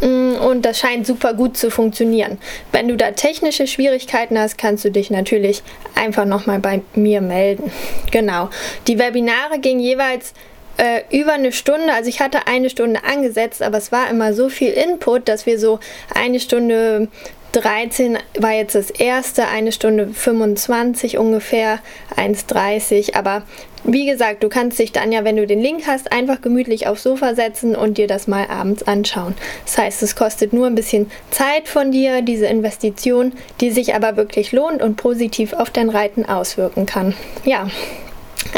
mm, 0.00 0.34
und 0.36 0.62
das 0.62 0.78
scheint 0.78 1.06
super 1.06 1.34
gut 1.34 1.56
zu 1.56 1.70
funktionieren. 1.70 2.38
Wenn 2.72 2.88
du 2.88 2.96
da 2.96 3.10
technische 3.10 3.66
Schwierigkeiten 3.66 4.38
hast, 4.38 4.56
kannst 4.56 4.84
du 4.84 4.90
dich 4.90 5.10
natürlich 5.10 5.62
einfach 5.94 6.24
nochmal 6.24 6.60
bei 6.60 6.82
mir 6.94 7.20
melden. 7.20 7.72
Genau. 8.12 8.50
Die 8.86 8.98
Webinare 8.98 9.58
gingen 9.60 9.80
jeweils 9.80 10.32
äh, 10.76 11.02
über 11.10 11.32
eine 11.32 11.52
Stunde, 11.52 11.92
also 11.92 12.08
ich 12.08 12.20
hatte 12.20 12.46
eine 12.46 12.70
Stunde 12.70 13.04
angesetzt, 13.04 13.62
aber 13.62 13.78
es 13.78 13.92
war 13.92 14.08
immer 14.08 14.32
so 14.32 14.48
viel 14.48 14.70
Input, 14.70 15.28
dass 15.28 15.46
wir 15.46 15.58
so 15.58 15.80
eine 16.14 16.40
Stunde 16.40 17.08
13 17.52 18.18
war 18.38 18.52
jetzt 18.52 18.74
das 18.74 18.90
erste, 18.90 19.48
eine 19.48 19.72
Stunde 19.72 20.08
25 20.08 21.18
ungefähr, 21.18 21.80
1,30. 22.16 23.14
Aber 23.14 23.42
wie 23.84 24.06
gesagt, 24.06 24.42
du 24.42 24.48
kannst 24.48 24.78
dich 24.78 24.92
dann 24.92 25.10
ja, 25.10 25.24
wenn 25.24 25.36
du 25.36 25.46
den 25.46 25.60
Link 25.60 25.86
hast, 25.86 26.12
einfach 26.12 26.40
gemütlich 26.42 26.86
aufs 26.86 27.02
Sofa 27.02 27.34
setzen 27.34 27.74
und 27.74 27.98
dir 27.98 28.06
das 28.06 28.28
mal 28.28 28.46
abends 28.48 28.82
anschauen. 28.82 29.34
Das 29.64 29.78
heißt, 29.78 30.02
es 30.02 30.16
kostet 30.16 30.52
nur 30.52 30.66
ein 30.66 30.74
bisschen 30.74 31.10
Zeit 31.30 31.68
von 31.68 31.90
dir, 31.90 32.22
diese 32.22 32.46
Investition, 32.46 33.32
die 33.60 33.70
sich 33.70 33.94
aber 33.94 34.16
wirklich 34.16 34.52
lohnt 34.52 34.82
und 34.82 34.96
positiv 34.96 35.52
auf 35.52 35.70
dein 35.70 35.90
Reiten 35.90 36.24
auswirken 36.26 36.86
kann. 36.86 37.14
Ja, 37.44 37.68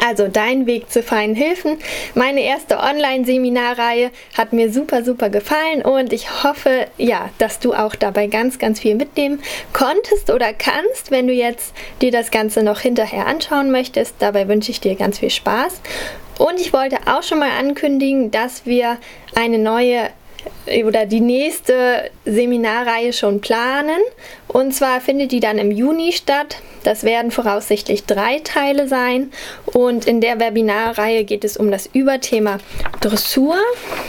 also 0.04 0.28
dein 0.28 0.66
Weg 0.66 0.90
zu 0.90 1.02
feinen 1.02 1.34
Hilfen. 1.34 1.78
Meine 2.14 2.42
erste 2.42 2.78
Online-Seminarreihe 2.78 4.10
hat 4.36 4.52
mir 4.52 4.72
super, 4.72 5.04
super 5.04 5.30
gefallen 5.30 5.82
und 5.82 6.12
ich 6.12 6.42
hoffe, 6.42 6.86
ja, 6.98 7.30
dass 7.38 7.60
du 7.60 7.72
auch 7.72 7.94
dabei 7.94 8.26
ganz, 8.26 8.58
ganz 8.58 8.80
viel 8.80 8.94
mitnehmen 8.94 9.40
konntest 9.72 10.30
oder 10.30 10.52
kannst, 10.52 11.10
wenn 11.10 11.26
du 11.26 11.32
jetzt 11.32 11.74
dir 12.00 12.10
das 12.10 12.30
Ganze 12.30 12.62
noch 12.62 12.80
hinterher 12.80 13.26
anschauen 13.26 13.70
möchtest. 13.70 14.16
Dabei 14.18 14.48
wünsche 14.48 14.70
ich 14.70 14.80
dir 14.80 14.96
ganz 14.96 15.20
viel 15.20 15.30
Spaß. 15.30 15.80
Und 16.38 16.60
ich 16.60 16.72
wollte 16.72 16.96
auch 17.06 17.22
schon 17.22 17.38
mal 17.38 17.50
ankündigen, 17.58 18.30
dass 18.30 18.66
wir 18.66 18.98
eine 19.34 19.58
neue 19.58 20.08
oder 20.84 21.06
die 21.06 21.20
nächste 21.20 22.10
Seminarreihe 22.24 23.12
schon 23.12 23.40
planen. 23.40 24.00
Und 24.48 24.74
zwar 24.74 25.00
findet 25.00 25.30
die 25.30 25.40
dann 25.40 25.58
im 25.58 25.70
Juni 25.70 26.12
statt. 26.12 26.56
Das 26.84 27.04
werden 27.04 27.30
voraussichtlich 27.30 28.04
drei 28.04 28.40
Teile 28.40 28.88
sein. 28.88 29.32
Und 29.66 30.06
in 30.06 30.20
der 30.20 30.40
Webinarreihe 30.40 31.24
geht 31.24 31.44
es 31.44 31.56
um 31.56 31.70
das 31.70 31.86
Überthema 31.92 32.58
Dressur. 33.00 33.56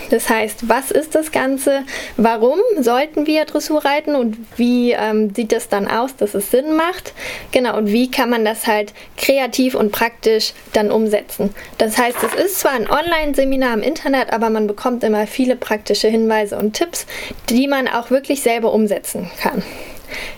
Das 0.10 0.30
heißt, 0.30 0.70
was 0.70 0.92
ist 0.92 1.16
das 1.16 1.32
Ganze? 1.32 1.84
Warum 2.18 2.60
sollten 2.80 3.28
wir 3.28 3.46
Dressur 3.46 3.84
reiten? 3.84 4.16
Und 4.16 4.38
wie 4.58 4.92
ähm, 4.92 5.34
sieht 5.36 5.52
das 5.52 5.70
dann 5.70 5.88
aus, 5.88 6.16
dass 6.16 6.34
es 6.34 6.52
Sinn 6.52 6.76
macht? 6.76 7.14
Genau, 7.52 7.78
und 7.78 7.92
wie 7.92 8.10
kann 8.10 8.30
man 8.30 8.46
das 8.46 8.68
halt 8.68 8.94
kreativ 9.18 9.76
und 9.76 9.92
praktisch 9.92 10.54
dann 10.74 10.92
umsetzen? 10.92 11.54
Das 11.78 11.98
heißt, 11.98 12.18
es 12.24 12.46
ist 12.46 12.60
zwar 12.60 12.74
ein 12.74 12.90
Online-Seminar 12.90 13.74
im 13.74 13.82
Internet, 13.82 14.32
aber 14.32 14.50
man 14.50 14.68
bekommt 14.68 15.04
immer 15.04 15.28
viele 15.28 15.56
praktische 15.56 16.08
Hinweise 16.08 16.58
und 16.58 16.74
Tipps, 16.74 17.06
die 17.50 17.68
man 17.68 17.88
auch 17.88 18.12
wirklich 18.12 18.42
selber 18.42 18.74
umsetzen 18.74 19.30
kann. 19.42 19.64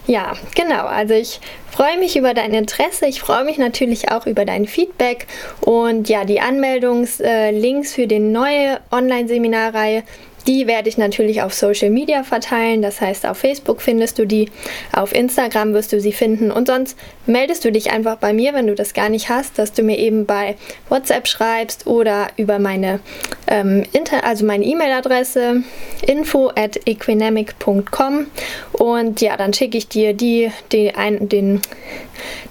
Ja, 0.08 0.34
genau. 0.55 0.86
Also 0.86 1.13
ich 1.13 1.39
freue 1.72 1.98
mich 1.98 2.15
über 2.15 2.34
dein 2.34 2.53
Interesse. 2.53 3.05
Ich 3.08 3.20
freue 3.20 3.44
mich 3.44 3.58
natürlich 3.58 4.12
auch 4.12 4.25
über 4.25 4.46
dein 4.46 4.65
Feedback. 4.65 5.27
Und 5.62 6.10
ja, 6.10 6.25
die 6.25 6.39
Anmeldungslinks 6.39 7.94
für 7.94 8.08
die 8.08 8.20
neue 8.20 8.79
Online-Seminarreihe 8.91 10.03
die 10.48 10.68
werde 10.68 10.90
ich 10.90 10.98
natürlich 10.98 11.42
auf 11.42 11.54
Social 11.54 11.90
Media 11.90 12.24
verteilen. 12.24 12.82
Das 12.82 13.02
heißt, 13.02 13.25
auf 13.25 13.38
Facebook 13.38 13.82
findest 13.82 14.20
du 14.20 14.25
die, 14.25 14.50
auf 14.94 15.14
Instagram 15.14 15.74
wirst 15.74 15.94
du 15.94 16.00
sie 16.00 16.14
finden. 16.14 16.52
Und 16.52 16.68
sonst 16.68 16.98
meldest 17.25 17.66
du 17.66 17.72
dich 17.72 17.92
einfach 17.92 18.18
bei 18.18 18.34
mir, 18.34 18.54
wenn 18.54 18.68
du 18.68 18.75
das 18.75 18.94
gar 18.94 19.10
nicht 19.10 19.30
hast, 19.30 19.58
dass 19.58 19.74
du 19.74 19.84
mir 19.84 19.98
eben 19.98 20.25
bei 20.25 20.56
WhatsApp 20.90 21.28
schreibst 21.28 21.88
oder 21.88 22.28
über 22.38 22.60
meine 22.60 23.00
ähm, 23.48 23.84
also 24.22 24.46
meine 24.46 24.66
E-Mail-Adresse 24.66 25.64
info 26.06 26.52
at 26.56 26.80
equinamic.com 26.86 28.28
und 28.74 29.22
ja, 29.22 29.38
dann 29.38 29.54
schicke 29.54 29.78
ich 29.78 29.88
dir 29.88 30.14
die, 30.14 30.52
die 30.72 30.94
ein, 30.96 31.30
den, 31.30 31.62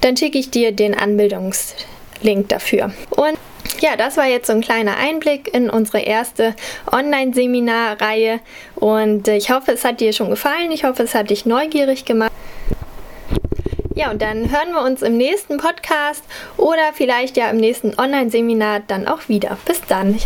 dann 0.01 0.17
schicke 0.17 0.37
ich 0.37 0.49
dir 0.49 0.71
den 0.71 0.93
Anbildungslink 0.93 2.49
dafür. 2.49 2.91
Und 3.09 3.37
ja, 3.81 3.95
das 3.95 4.17
war 4.17 4.27
jetzt 4.27 4.47
so 4.47 4.53
ein 4.53 4.61
kleiner 4.61 4.97
Einblick 4.97 5.53
in 5.53 5.69
unsere 5.69 5.99
erste 5.99 6.55
Online-Seminarreihe 6.91 8.39
und 8.75 9.27
äh, 9.27 9.37
ich 9.37 9.49
hoffe, 9.51 9.71
es 9.71 9.85
hat 9.85 9.99
dir 9.99 10.13
schon 10.13 10.29
gefallen. 10.29 10.71
Ich 10.71 10.83
hoffe, 10.83 11.03
es 11.03 11.15
hat 11.15 11.29
dich 11.29 11.45
neugierig 11.45 12.05
gemacht. 12.05 12.31
Ja, 13.95 14.11
und 14.11 14.21
dann 14.21 14.51
hören 14.51 14.71
wir 14.73 14.81
uns 14.81 15.01
im 15.01 15.15
nächsten 15.15 15.57
Podcast 15.57 16.23
oder 16.57 16.91
vielleicht 16.93 17.37
ja 17.37 17.49
im 17.49 17.57
nächsten 17.57 17.97
Online-Seminar 17.97 18.81
dann 18.87 19.07
auch 19.07 19.29
wieder. 19.29 19.57
Bis 19.65 19.81
dann. 19.87 20.19